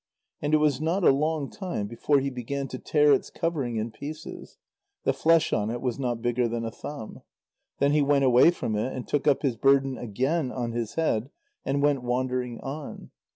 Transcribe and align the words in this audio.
And 0.41 0.55
it 0.55 0.57
was 0.57 0.81
not 0.81 1.03
a 1.03 1.11
long 1.11 1.47
time 1.51 1.85
before 1.85 2.19
he 2.21 2.31
began 2.31 2.67
to 2.69 2.79
tear 2.79 3.13
its 3.13 3.29
covering 3.29 3.75
in 3.75 3.91
pieces; 3.91 4.57
the 5.03 5.13
flesh 5.13 5.53
on 5.53 5.69
it 5.69 5.79
was 5.79 5.99
not 5.99 6.23
bigger 6.23 6.47
than 6.47 6.65
a 6.65 6.71
thumb. 6.71 7.21
Then 7.77 7.91
he 7.91 8.01
went 8.01 8.25
away 8.25 8.49
from 8.49 8.75
it, 8.75 8.93
and 8.93 9.07
took 9.07 9.27
up 9.27 9.43
his 9.43 9.55
burden 9.57 9.99
again 9.99 10.51
on 10.51 10.71
his 10.71 10.95
head, 10.95 11.29
and 11.63 11.83
went 11.83 12.01
wandering 12.01 12.59
on. 12.61 13.11